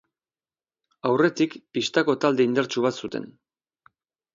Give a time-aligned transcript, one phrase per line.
[1.11, 3.33] Aurretik pistako talde indartsu bat zuten.